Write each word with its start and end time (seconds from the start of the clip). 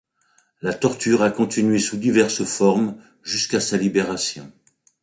La 0.63 0.73
torture 0.73 1.21
a 1.21 1.29
continué 1.29 1.77
sous 1.77 1.95
diverses 1.95 2.43
formes, 2.43 2.97
jusqu'à 3.21 3.59
sa 3.59 3.77
libération. 3.77 4.51